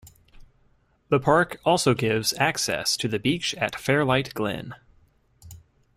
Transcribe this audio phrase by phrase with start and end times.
[1.09, 4.73] The park also gives access to the beach at Fairlight Glen.